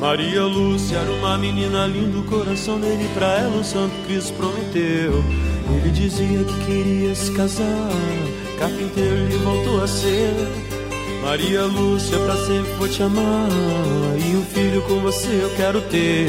Maria 0.00 0.44
Lúcia 0.44 0.98
era 0.98 1.10
uma 1.10 1.36
menina 1.36 1.86
linda, 1.86 2.18
o 2.18 2.24
coração 2.24 2.78
dele 2.78 3.08
pra 3.14 3.26
ela 3.40 3.56
o 3.56 3.64
Santo 3.64 3.94
Cristo 4.06 4.32
prometeu. 4.34 5.24
Ele 5.76 5.90
dizia 5.90 6.44
que 6.44 6.64
queria 6.64 7.14
se 7.14 7.32
casar, 7.32 7.90
carpinteiro 8.58 9.16
ele 9.16 9.36
voltou 9.38 9.82
a 9.82 9.88
ser. 9.88 10.32
Maria 11.22 11.64
Lúcia, 11.64 12.16
pra 12.18 12.36
sempre 12.36 12.72
vou 12.78 12.88
te 12.88 13.02
amar, 13.02 13.48
e 14.16 14.36
um 14.36 14.44
filho 14.44 14.80
com 14.82 15.00
você 15.00 15.40
eu 15.42 15.50
quero 15.56 15.80
ter. 15.82 16.28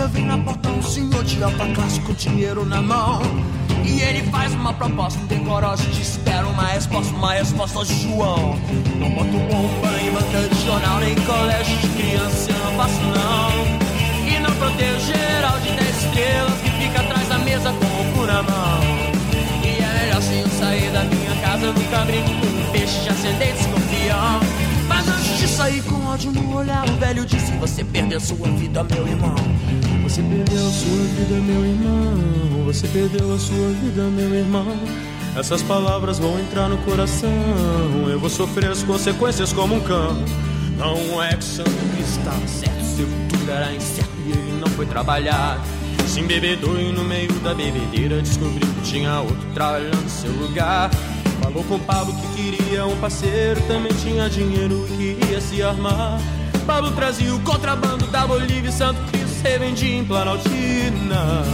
Dia 0.00 0.06
vem 0.08 0.24
na 0.24 0.38
porta 0.38 0.70
um 0.70 0.82
senhor 0.82 1.22
de 1.24 1.42
alta 1.42 1.66
classe 1.74 2.00
com 2.00 2.14
dinheiro 2.14 2.64
na 2.64 2.80
mão. 2.80 3.20
E 3.84 4.00
ele 4.00 4.22
faz 4.30 4.54
uma 4.54 4.72
proposta 4.72 5.20
indecorosa 5.20 5.84
te 5.84 6.00
espera 6.00 6.46
uma 6.46 6.64
resposta, 6.68 7.14
uma 7.14 7.32
resposta 7.34 7.84
João. 7.84 8.56
Não 8.98 9.10
boto 9.10 9.38
bomba 9.50 10.00
em 10.00 10.10
banca 10.10 10.48
de 10.48 10.64
jornal, 10.64 11.00
nem 11.00 11.14
colégio 11.16 11.76
de 11.78 11.88
criança, 11.88 12.52
não 12.52 12.72
faço 12.76 13.00
não. 13.02 14.26
E 14.26 14.38
não 14.40 14.54
protejo 14.54 15.00
geral 15.00 15.60
de 15.60 15.70
10 15.70 16.04
estrelas 16.04 16.60
que 16.62 16.70
fica 16.70 17.00
atrás 17.00 17.28
da 17.28 17.38
mesa 17.38 17.72
com 17.72 17.86
o 17.86 18.12
cu 18.14 18.26
na 18.26 18.42
mão. 18.42 18.80
E 19.64 19.82
é 19.82 20.00
melhor 20.00 20.18
assim 20.18 20.40
eu 20.40 20.48
sair 20.48 20.90
da 20.92 21.04
minha 21.04 21.34
casa, 21.42 21.66
eu 21.66 21.74
nunca 21.74 22.04
brinco 22.06 22.28
com 22.28 22.46
um 22.46 22.72
peixe 22.72 23.00
de 23.00 23.08
ascendente 23.10 23.60
escorpião. 23.60 24.40
Mas 24.88 25.08
antes 25.08 25.38
de 25.38 25.48
sair 25.48 25.82
com 25.82 26.06
ódio 26.06 26.32
no 26.32 26.56
olhar, 26.56 26.88
o 26.88 26.92
velho 26.96 27.26
disse: 27.26 27.52
Você 27.52 27.84
perdeu 27.84 28.20
sua 28.20 28.48
vida, 28.48 28.82
meu 28.84 29.06
irmão. 29.06 29.34
Você 30.10 30.22
perdeu 30.22 30.66
a 30.66 30.72
sua 30.72 31.04
vida, 31.04 31.40
meu 31.40 31.64
irmão. 31.64 32.64
Você 32.64 32.88
perdeu 32.88 33.32
a 33.32 33.38
sua 33.38 33.68
vida, 33.68 34.02
meu 34.08 34.34
irmão. 34.34 34.76
Essas 35.36 35.62
palavras 35.62 36.18
vão 36.18 36.36
entrar 36.40 36.68
no 36.68 36.78
coração. 36.78 37.30
Eu 38.10 38.18
vou 38.18 38.28
sofrer 38.28 38.72
as 38.72 38.82
consequências 38.82 39.52
como 39.52 39.76
um 39.76 39.80
cão. 39.80 40.20
Não 40.76 41.22
é 41.22 41.28
que 41.28 41.36
Cristo 41.36 42.18
estava 42.18 42.48
certo, 42.48 42.84
seu 42.84 43.06
futuro 43.06 43.52
era 43.52 43.72
incerto 43.72 44.10
e 44.26 44.30
ele 44.32 44.58
não 44.60 44.66
foi 44.70 44.84
trabalhar. 44.84 45.64
Se 46.08 46.18
embebedou 46.18 46.76
e 46.76 46.90
no 46.90 47.04
meio 47.04 47.32
da 47.34 47.54
bebedeira 47.54 48.20
descobriu 48.20 48.66
que 48.66 48.90
tinha 48.90 49.20
outro 49.20 49.46
trabalhando 49.54 50.02
no 50.02 50.10
seu 50.10 50.32
lugar. 50.32 50.90
Falou 51.40 51.62
com 51.62 51.78
Pablo 51.78 52.12
que 52.16 52.50
queria 52.50 52.84
um 52.84 52.96
parceiro, 52.96 53.60
também 53.68 53.92
tinha 53.92 54.28
dinheiro 54.28 54.88
e 54.90 55.14
queria 55.14 55.40
se 55.40 55.62
armar. 55.62 56.20
Pablo 56.66 56.90
trazia 56.90 57.32
o 57.32 57.38
contrabando 57.42 58.08
da 58.08 58.26
Bolívia 58.26 58.70
e 58.70 58.72
Santo 58.72 59.00
Cristo 59.02 59.19
revendia 59.42 59.96
em 59.98 60.04
Planaltina. 60.04 61.44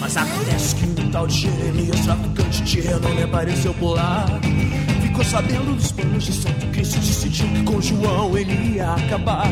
Mas 0.00 0.16
acontece 0.16 0.74
que 0.76 1.00
um 1.00 1.10
tal 1.10 1.26
de 1.26 1.40
Jeremias, 1.40 2.00
traficante 2.00 2.62
de 2.62 2.80
renome, 2.80 3.22
apareceu 3.22 3.74
por 3.74 3.94
lá. 3.94 4.26
Ficou 5.02 5.24
sabendo 5.24 5.76
dos 5.76 5.92
planos 5.92 6.24
de 6.24 6.32
Santo 6.32 6.66
Cristo 6.68 6.98
decidiu 7.00 7.46
que 7.48 7.62
com 7.64 7.80
João 7.80 8.38
ele 8.38 8.76
ia 8.76 8.92
acabar. 8.94 9.48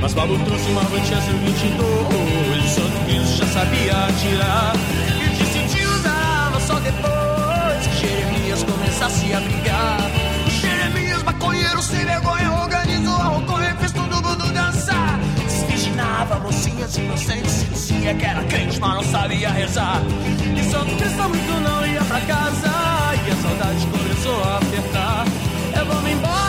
Mas 0.00 0.12
Pablo 0.12 0.38
trouxe 0.44 0.70
uma 0.70 0.82
Manchester 0.82 1.34
22, 1.36 2.70
Santo 2.70 3.04
Cristo 3.06 3.36
já 3.38 3.46
sabia 3.46 3.92
atirar. 4.06 5.23
Começasse 9.14 9.32
a 9.32 9.40
brigar. 9.40 9.98
Jeremias, 10.60 11.22
maconheiro 11.22 11.82
sem 11.82 12.04
vergonha, 12.04 12.50
organizou 12.52 13.14
a 13.14 13.24
roconha 13.24 13.70
e 13.70 13.78
fez 13.78 13.92
todo 13.92 14.14
mundo 14.22 14.52
dançar. 14.52 15.18
Desvirginava 15.46 16.40
mocinhas 16.40 16.96
inocentes 16.96 17.64
dizia 17.70 18.14
que 18.14 18.24
era 18.24 18.42
crente, 18.44 18.78
mas 18.80 18.94
não 18.94 19.04
sabia 19.04 19.50
rezar. 19.50 20.02
E 20.56 20.62
Santo 20.64 20.96
Cristo 20.96 21.28
muito 21.28 21.60
não 21.60 21.86
ia 21.86 22.02
pra 22.02 22.20
casa. 22.22 22.70
E 23.26 23.30
a 23.30 23.36
saudade 23.36 23.86
começou 23.86 24.42
a 24.44 24.58
apertar. 24.58 25.24
Eu 25.78 25.86
vou 25.86 26.02
me 26.02 26.12
embora, 26.12 26.43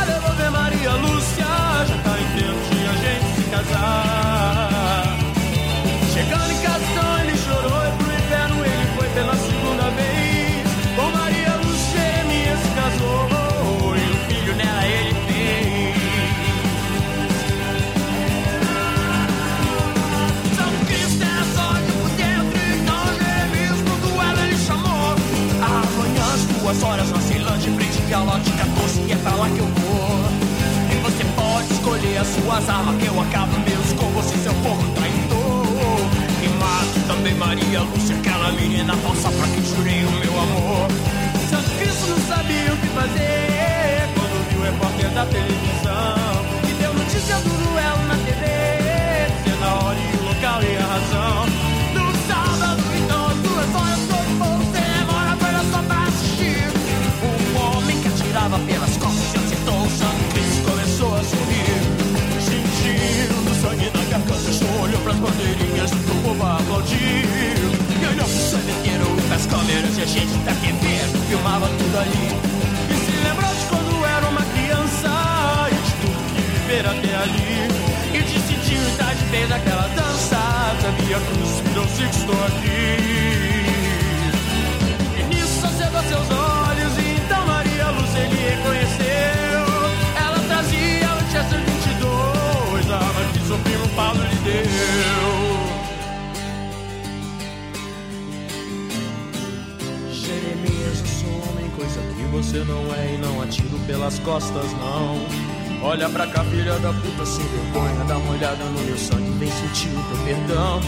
as 32.26 32.44
suas 32.44 32.70
armas, 32.70 32.96
que 32.98 33.06
eu 33.06 33.22
acabo 33.22 33.60
mesmo 33.60 33.96
com 33.98 34.10
você, 34.10 34.36
seu 34.38 34.54
porco 34.56 34.84
traidor. 34.96 36.00
E 36.42 36.48
mato 36.60 37.08
também 37.08 37.36
Maria 37.36 37.82
Lúcia, 37.82 38.16
aquela 38.16 38.52
menina 38.54 38.96
falsa 38.98 39.30
pra 39.32 39.48
quem 39.48 39.64
jurei 39.64 40.04
o 40.04 40.12
meu 40.12 40.40
amor. 40.40 40.88
Santo 41.50 41.70
Cristo 41.78 42.08
não 42.08 42.18
sabia 42.36 42.74
o 42.74 42.78
que 42.78 42.88
fazer 42.88 44.10
quando 44.16 44.50
viu 44.50 44.60
o 44.60 44.64
repórter 44.64 45.10
da 45.12 45.26
televisão. 45.26 46.46
E 46.68 46.74
deu 46.82 46.94
notícia 46.94 47.36
do 47.38 47.50
duelo 47.50 48.04
na 48.08 48.16
TV, 48.26 48.44
dizendo 49.44 49.64
a 49.64 49.86
hora 49.86 50.00
e 50.00 50.18
o 50.18 50.24
local 50.24 50.64
e 50.64 50.78
a 50.78 50.86
razão. 50.86 51.25
Aplaudir. 66.86 67.26
E 68.02 68.06
olhou 68.06 68.28
pro 68.28 68.38
sangue 68.38 68.72
inteiro, 68.72 69.06
pras 69.28 69.46
câmeras 69.48 69.98
e 69.98 70.02
a 70.02 70.06
gente 70.06 70.38
da 70.46 70.54
TV 70.54 71.00
filmava 71.28 71.68
tudo 71.68 71.98
ali. 71.98 72.30
E 72.90 72.94
se 72.94 73.12
lembrou 73.28 73.54
de 73.54 73.66
quando 73.66 74.06
era 74.06 74.28
uma 74.28 74.42
criança 74.42 75.10
e 75.72 75.76
de 75.76 75.92
tudo 76.02 76.18
que 76.36 76.42
viver 76.42 76.86
até 76.86 77.16
ali. 77.16 77.68
E 78.14 78.22
decidiu 78.22 78.88
estar 78.90 79.14
de 79.14 79.26
vez 79.26 79.52
aquela 79.52 79.88
dança. 79.90 80.38
Sabia 80.82 81.20
cruz, 81.20 81.60
virou 81.66 81.88
se 81.88 82.04
estou 82.04 82.46
aqui. 82.46 82.98
E 85.18 85.24
nisso 85.34 85.66
acendeu 85.66 86.04
seus 86.04 86.30
olhos 86.30 86.98
e 86.98 87.16
então 87.18 87.46
Maria 87.48 87.90
Luz 87.90 88.16
ele 88.16 88.36
reconheceu. 88.36 89.66
Ela 90.16 90.40
trazia 90.48 91.08
o 91.10 91.32
Chester 91.32 91.60
22, 91.60 92.92
a 92.92 92.98
arma 92.98 93.34
que 93.34 93.48
seu 93.48 93.58
primo 93.58 93.88
Paulo 93.96 94.22
lhe 94.22 94.36
deu. 94.44 95.25
Você 102.36 102.58
não 102.66 102.94
é 102.94 103.14
e 103.14 103.18
não 103.18 103.42
atiro 103.42 103.80
pelas 103.88 104.20
costas, 104.20 104.72
não. 104.74 105.26
Olha 105.82 106.10
pra 106.10 106.28
cá, 106.28 106.44
filha 106.44 106.78
da 106.80 106.92
puta, 106.92 107.26
sem 107.26 107.46
vergonha, 107.46 108.04
dá 108.06 108.18
uma 108.18 108.34
olhada 108.34 108.62
no 108.64 108.82
meu 108.82 108.98
sangue, 108.98 109.30
vem 109.40 109.50
sentir 109.50 109.88
o 109.88 110.04
teu 110.04 110.26
perdão. 110.26 110.82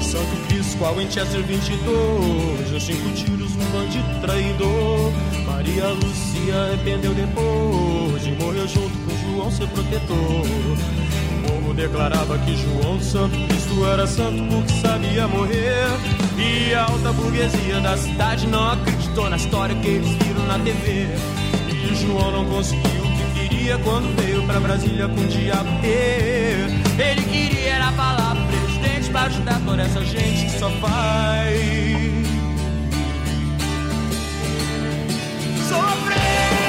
Santo 0.00 0.48
Cristo, 0.48 0.76
qual 0.78 0.96
Winchester 0.96 1.42
22, 1.42 2.70
deu 2.70 2.80
cinco 2.80 3.10
tiros, 3.14 3.52
um 3.52 3.64
bandido 3.70 4.20
traidor. 4.22 5.12
Maria 5.46 5.88
Lucia 5.88 6.54
arrependeu 6.64 7.14
depois 7.14 8.26
e 8.26 8.30
morreu 8.42 8.66
junto 8.66 8.98
com 8.98 9.36
João, 9.36 9.50
seu 9.52 9.68
protetor. 9.68 10.16
O 10.16 11.48
povo 11.48 11.74
declarava 11.74 12.38
que 12.38 12.56
João 12.56 13.00
Santo 13.00 13.36
Cristo 13.46 13.86
era 13.86 14.06
santo 14.06 14.42
porque 14.50 14.72
sabia 14.80 15.28
morrer. 15.28 15.86
E 16.38 16.72
a 16.72 16.84
alta 16.84 17.12
burguesia 17.12 17.80
da 17.80 17.96
cidade 17.96 18.46
não 18.46 18.72
acreditou 18.72 19.28
na 19.28 19.36
história 19.36 19.74
que 19.76 19.88
eles 19.88 20.08
viram 20.08 20.27
na 20.48 20.58
TV. 20.58 21.06
E 21.70 21.94
João 21.94 22.32
não 22.32 22.44
conseguiu 22.46 23.04
o 23.04 23.16
que 23.16 23.48
queria 23.48 23.78
quando 23.78 24.16
veio 24.16 24.42
pra 24.44 24.58
Brasília 24.58 25.06
com 25.06 25.20
o 25.20 25.26
diabo. 25.26 25.68
Ele 25.84 27.22
queria 27.30 27.74
era 27.74 27.92
falar 27.92 28.34
pro 28.34 28.46
presidente 28.46 29.10
pra 29.10 29.22
ajudar 29.22 29.60
toda 29.66 29.82
essa 29.82 30.02
gente 30.04 30.46
que 30.46 30.58
só 30.58 30.70
faz. 30.70 31.98
Voltando 35.68 36.67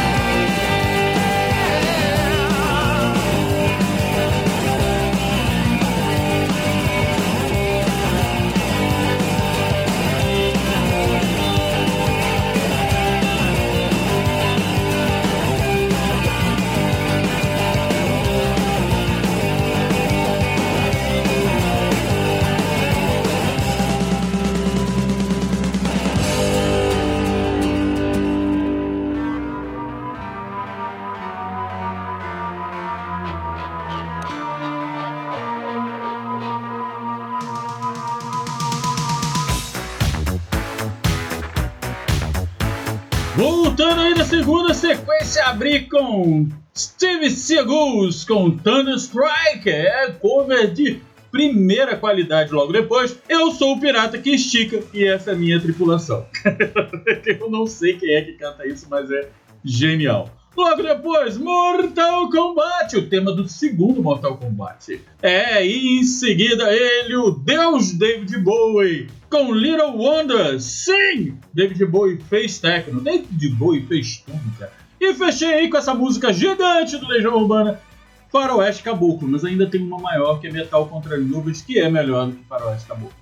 segunda 44.49 44.73
sequência, 44.73 45.45
abrir 45.45 45.87
com 45.87 46.49
Steve 46.75 47.29
Seagulls 47.29 48.25
com 48.25 48.49
Thunder 48.49 48.95
Strike, 48.95 49.69
é 49.69 50.11
cover 50.13 50.73
de 50.73 50.99
primeira 51.29 51.95
qualidade 51.95 52.51
logo 52.51 52.73
depois. 52.73 53.15
Eu 53.29 53.51
sou 53.51 53.75
o 53.75 53.79
pirata 53.79 54.17
que 54.17 54.31
estica 54.31 54.81
e 54.91 55.05
essa 55.05 55.33
é 55.33 55.35
minha 55.35 55.61
tripulação. 55.61 56.25
Eu 57.27 57.51
não 57.51 57.67
sei 57.67 57.95
quem 57.95 58.15
é 58.15 58.23
que 58.23 58.33
canta 58.33 58.65
isso, 58.65 58.87
mas 58.89 59.11
é 59.11 59.29
genial. 59.63 60.27
Logo 60.57 60.81
depois, 60.81 61.37
Mortal 61.37 62.27
Kombat, 62.31 62.97
o 62.97 63.07
tema 63.07 63.31
do 63.31 63.47
segundo 63.47 64.01
Mortal 64.01 64.35
Kombat. 64.35 64.99
É, 65.21 65.63
e 65.63 65.99
em 65.99 66.03
seguida 66.03 66.73
ele, 66.73 67.15
o 67.15 67.29
Deus 67.29 67.91
David 67.91 68.35
Bowie, 68.39 69.09
com 69.29 69.53
Little 69.53 69.95
Wonder. 69.97 70.59
Sim! 70.59 71.37
David 71.53 71.85
Bowie 71.85 72.19
fez 72.29 72.59
techno, 72.59 72.99
David 73.01 73.49
Bowie 73.55 73.85
fez 73.85 74.17
tudo, 74.25 74.57
cara. 74.57 74.71
E 74.99 75.13
fechei 75.13 75.53
aí 75.53 75.69
com 75.69 75.77
essa 75.77 75.93
música 75.93 76.33
gigante 76.33 76.97
do 76.97 77.07
Legião 77.07 77.37
Urbana, 77.37 77.79
Faroeste 78.31 78.83
Caboclo, 78.83 79.27
mas 79.27 79.43
ainda 79.45 79.65
tem 79.67 79.81
uma 79.81 79.97
maior 79.99 80.39
que 80.39 80.47
é 80.47 80.51
Metal 80.51 80.85
contra 80.87 81.17
Nuvens, 81.17 81.61
que 81.61 81.79
é 81.79 81.89
melhor 81.89 82.27
do 82.27 82.33
que 82.33 82.43
Faroeste 82.45 82.87
Caboclo. 82.87 83.13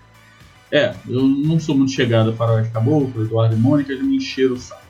É, 0.72 0.94
eu 1.08 1.22
não 1.28 1.60
sou 1.60 1.76
muito 1.78 1.92
chegado 1.92 2.32
a 2.32 2.34
Faroeste 2.34 2.74
Caboclo, 2.74 3.24
Eduardo 3.24 3.56
e 3.56 3.60
Mônica, 3.60 3.92
eles 3.92 4.04
me 4.04 4.18
encheram 4.18 4.56
o 4.56 4.58
saco. 4.60 4.82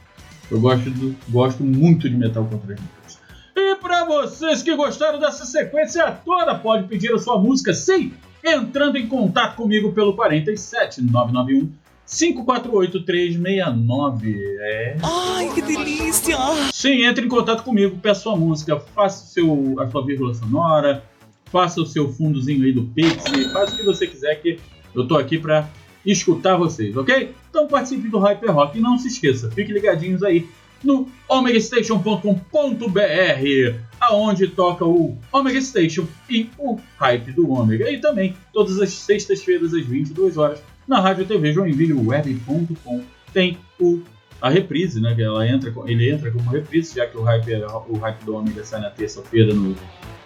Eu 0.49 0.59
gosto, 0.61 0.89
do- 0.89 1.15
gosto 1.29 1.63
muito 1.63 2.09
de 2.09 2.15
Metal 2.15 2.43
contra 2.45 2.69
Nuvens. 2.69 3.19
E 3.55 3.75
para 3.75 4.05
vocês 4.05 4.63
que 4.63 4.73
gostaram 4.75 5.19
dessa 5.19 5.45
sequência 5.45 6.09
toda, 6.25 6.55
pode 6.55 6.87
pedir 6.87 7.13
a 7.13 7.17
sua 7.19 7.37
música, 7.37 7.73
sim, 7.73 8.13
entrando 8.53 8.97
em 8.97 9.07
contato 9.07 9.55
comigo 9.55 9.91
pelo 9.91 10.13
47 10.15 11.01
991 11.01 11.71
548 12.07 13.03
369. 13.03 14.57
É. 14.59 14.97
Ai, 15.03 15.53
que 15.53 15.61
delícia! 15.61 16.37
Sim, 16.71 17.03
entre 17.03 17.25
em 17.25 17.29
contato 17.29 17.63
comigo, 17.63 17.97
peça 17.97 18.21
sua 18.21 18.37
música, 18.37 18.79
faça 18.79 19.23
o 19.23 19.27
seu, 19.27 19.75
a 19.81 19.89
sua 19.89 20.05
vírgula 20.05 20.33
sonora, 20.33 21.03
faça 21.45 21.81
o 21.81 21.85
seu 21.85 22.11
fundozinho 22.13 22.63
aí 22.63 22.71
do 22.71 22.83
Pix, 22.83 23.23
faça 23.51 23.73
o 23.73 23.77
que 23.77 23.83
você 23.83 24.07
quiser 24.07 24.35
que 24.35 24.59
eu 24.95 25.05
tô 25.05 25.17
aqui 25.17 25.37
pra 25.37 25.69
escutar 26.05 26.55
vocês, 26.55 26.95
ok? 26.95 27.33
Então 27.49 27.67
participe 27.67 28.07
do 28.07 28.19
Hyper 28.19 28.53
Rock 28.53 28.77
e 28.77 28.81
não 28.81 28.97
se 28.97 29.09
esqueça, 29.09 29.51
fiquem 29.51 29.73
ligadinhos 29.73 30.23
aí 30.23 30.47
no 30.83 31.07
omegastation.com.br, 31.27 33.79
aonde 33.99 34.47
toca 34.47 34.85
o 34.85 35.17
Omega 35.31 35.61
Station 35.61 36.05
e 36.29 36.49
o 36.57 36.77
Hype 36.97 37.31
do 37.31 37.51
Ômega. 37.51 37.91
E 37.91 37.99
também 37.99 38.35
todas 38.53 38.79
as 38.79 38.91
sextas-feiras 38.91 39.73
às 39.73 39.85
22 39.85 40.37
horas 40.37 40.61
na 40.87 40.99
Rádio 40.99 41.25
TV 41.25 41.51
Joinville 41.51 41.93
Web.com 41.93 43.03
tem 43.33 43.57
o 43.79 44.01
a 44.41 44.49
reprise, 44.49 45.01
né? 45.01 45.15
Que 45.15 45.23
ela 45.23 45.47
entra, 45.47 45.73
ele 45.85 46.09
entra 46.09 46.31
como 46.31 46.49
reprise, 46.49 46.95
já 46.95 47.07
que 47.07 47.17
o 47.17 47.23
hype, 47.23 47.51
o 47.89 47.97
hype 47.97 48.23
do 48.23 48.35
Omega 48.35 48.63
sai 48.63 48.81
na 48.81 48.89
terça-feira 48.89 49.53
no, 49.53 49.75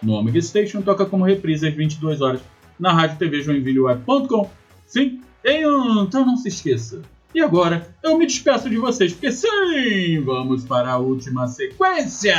no 0.03 0.13
Omega 0.13 0.41
Station, 0.41 0.81
toca 0.81 1.05
como 1.05 1.23
reprise 1.23 1.67
às 1.67 1.73
22 1.73 2.21
horas 2.21 2.41
na 2.79 2.91
Rádio 2.91 3.17
TV 3.17 3.41
Joinville 3.41 3.79
Web.com. 3.79 4.49
Sim, 4.85 5.21
então 5.45 6.25
não 6.25 6.35
se 6.35 6.49
esqueça. 6.49 7.01
E 7.33 7.41
agora 7.41 7.87
eu 8.03 8.17
me 8.17 8.27
despeço 8.27 8.69
de 8.69 8.77
vocês, 8.77 9.13
porque 9.13 9.31
sim, 9.31 10.21
vamos 10.25 10.65
para 10.65 10.91
a 10.91 10.97
última 10.97 11.47
sequência. 11.47 12.35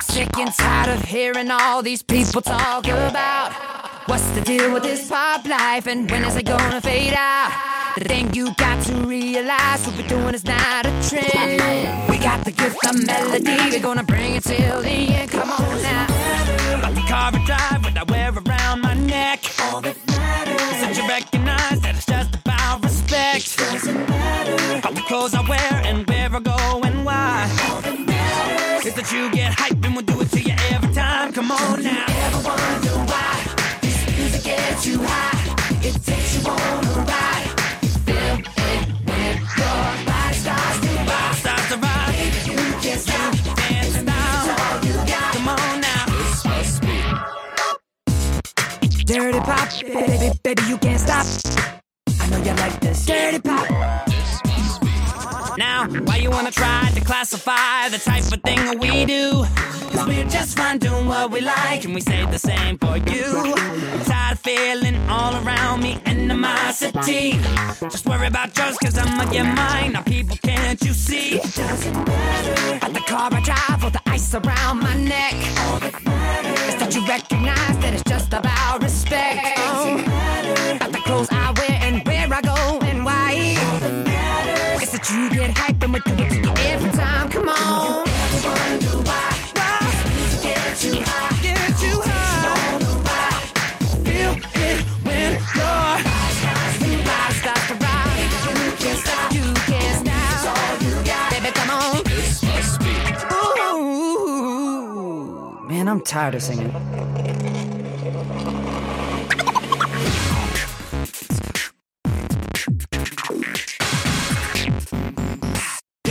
Sick 0.00 0.38
and 0.38 0.52
tired 0.52 0.88
of 0.88 1.02
hearing 1.04 1.50
all 1.50 1.82
these 1.82 2.02
people 2.02 2.42
talk 2.42 2.88
about 2.88 3.52
what's 4.08 4.26
the 4.30 4.40
deal 4.40 4.72
with 4.72 4.82
this 4.82 5.08
pop 5.08 5.46
life 5.46 5.86
and 5.86 6.10
when 6.10 6.24
is 6.24 6.36
it 6.36 6.46
gonna 6.46 6.80
fade 6.80 7.14
out? 7.14 7.52
The 7.96 8.04
thing 8.04 8.34
you 8.34 8.54
got 8.54 8.82
to 8.86 8.94
realize 9.06 9.86
what 9.86 9.96
we're 9.96 10.08
doing 10.08 10.34
is 10.34 10.44
not 10.44 10.86
a 10.86 10.90
trend. 11.08 12.08
We 12.08 12.18
got 12.18 12.44
the 12.44 12.50
gift 12.50 12.84
of 12.86 13.06
melody, 13.06 13.56
we're 13.70 13.80
gonna 13.80 14.02
bring 14.02 14.34
it 14.34 14.44
till 14.44 14.80
the 14.80 14.88
end. 14.88 15.30
Come 15.30 15.50
on 15.50 15.82
now. 15.82 16.06
Like 16.82 16.94
the 16.94 17.02
car 17.02 17.30
I 17.32 17.44
drive, 17.44 17.84
what 17.84 17.96
I 17.96 18.04
wear 18.10 18.32
around 18.72 18.82
my 18.82 18.94
neck. 18.94 19.44
All 19.60 19.80
that 19.80 19.96
matters. 20.06 20.80
Since 20.80 20.98
you 20.98 21.08
recognize 21.08 21.80
that 21.80 21.94
it's 21.96 22.06
just 22.06 22.34
about 22.34 22.82
respect. 22.82 23.58
Doesn't 23.58 24.08
matter. 24.08 24.86
All 24.86 24.94
the 24.94 25.00
clothes 25.02 25.34
I 25.34 25.48
wear 25.48 25.82
and 25.84 26.08
where 26.08 26.34
I 26.34 26.40
go 26.40 26.80
and 26.84 27.04
why. 27.04 27.50
All 27.68 27.80
that 27.82 27.98
matters. 28.06 28.86
Is 28.86 28.94
that 28.94 29.12
you 29.12 29.30
get 29.30 29.52
hype 29.52 29.84
and 29.84 29.94
we'll 29.94 30.04
do 30.04 30.20
it 30.20 30.30
to 30.30 30.40
you 30.40 30.54
every 30.70 30.92
time. 30.94 31.32
Come 31.32 31.50
on 31.50 31.82
now. 31.82 32.04
Ever 32.08 32.48
wonder 32.48 32.96
why 33.10 33.78
this 33.80 34.18
music 34.18 34.44
gets 34.44 34.86
you 34.86 34.98
high? 35.02 35.86
It 35.86 35.94
takes 36.04 36.42
you 36.42 36.50
on 36.50 36.86
a 36.86 37.04
ride. 37.06 37.21
Pop, 49.42 49.68
baby, 49.80 50.38
baby, 50.42 50.62
you 50.68 50.78
can't 50.78 51.00
stop. 51.00 51.26
I 52.20 52.28
know 52.28 52.38
you 52.38 52.52
like 52.54 52.80
this. 52.80 53.04
Dirty 53.06 53.40
pop. 53.40 54.11
Wanna 56.32 56.50
try 56.50 56.90
to 56.94 57.00
classify 57.02 57.88
the 57.90 57.98
type 57.98 58.24
of 58.32 58.42
thing 58.42 58.56
that 58.56 58.78
we 58.80 59.04
do? 59.04 59.44
Cause 59.92 60.06
we're 60.06 60.24
just 60.24 60.56
fine 60.56 60.78
doing 60.78 61.06
what 61.06 61.30
we 61.30 61.42
like, 61.42 61.84
and 61.84 61.94
we 61.94 62.00
say 62.00 62.24
the 62.24 62.38
same 62.38 62.78
for 62.78 62.96
you. 62.96 63.54
I'm 63.54 64.04
tired 64.04 64.32
of 64.32 64.40
feeling 64.40 64.96
all 65.10 65.34
around 65.44 65.82
me 65.82 66.00
animosity. 66.06 67.38
Just 67.82 68.06
worry 68.06 68.26
about 68.26 68.56
yours, 68.56 68.78
cause 68.78 68.96
I'ma 68.96 69.30
get 69.30 69.44
mine. 69.44 69.92
Now, 69.92 70.02
people, 70.02 70.36
can't 70.42 70.80
you 70.82 70.94
see? 70.94 71.36
It 71.36 71.54
doesn't 71.54 71.94
matter. 71.94 72.86
At 72.86 72.94
the 72.94 73.00
car 73.00 73.28
I 73.32 73.40
drive 73.40 73.84
or 73.84 73.90
the 73.90 74.00
ice 74.06 74.34
around 74.34 74.80
my 74.80 74.94
neck. 74.96 75.34
All 75.58 75.78
that 75.80 76.02
matters 76.02 76.74
is 76.74 76.76
that 76.80 76.94
you 76.94 77.06
recognize 77.06 77.78
that 77.82 77.92
it's 77.92 78.04
just 78.04 78.32
about 78.32 78.82
respect. 78.82 79.56
Doesn't 79.58 80.06
matter. 80.06 80.84
At 80.84 80.92
the 80.92 80.98
clothes 80.98 81.28
I 81.30 81.52
wear 81.58 81.61
get 85.92 85.92
hype 85.92 85.92
and 85.92 85.92
we 85.92 86.00
do 86.00 86.12
it 86.22 86.30
to 86.30 86.36
you 86.36 86.52
every 86.70 86.90
time. 86.90 87.28
Come 87.30 87.48
on. 87.48 88.06
You 88.06 88.12
ever 88.12 88.48
wonder 88.48 88.96
why? 89.08 89.30
Get 90.42 90.84
you 90.84 91.02
high. 91.02 91.42
Get 91.42 91.82
you 91.82 92.00
high. 92.04 92.74
On 92.74 92.80
the 92.80 92.86
ride. 93.08 93.48
Feel 94.04 94.34
it 94.54 94.78
when 95.04 95.32
you're. 95.56 95.98
Your 96.82 96.98
body 97.04 97.34
starts 97.34 97.66
to 97.68 97.74
rock. 97.74 97.82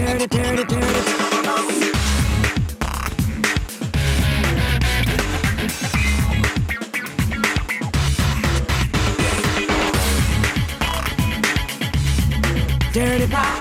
Dirty, 0.01 0.27
dirty, 12.91 13.27
pop. 13.27 13.60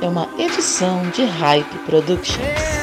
É 0.00 0.08
uma 0.08 0.28
edição 0.38 1.02
de 1.10 1.24
Hype 1.24 1.78
Productions. 1.86 2.77